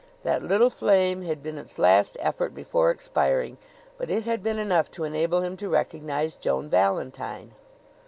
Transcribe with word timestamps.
That 0.23 0.41
little 0.41 0.71
flame 0.71 1.21
had 1.21 1.43
been 1.43 1.59
its 1.59 1.77
last 1.77 2.17
effort 2.19 2.55
before 2.55 2.89
expiring, 2.89 3.59
but 3.99 4.09
it 4.09 4.25
had 4.25 4.41
been 4.41 4.57
enough 4.57 4.89
to 4.93 5.03
enable 5.03 5.41
him 5.43 5.55
to 5.57 5.69
recognize 5.69 6.35
Joan 6.35 6.69
Valentine. 6.69 7.51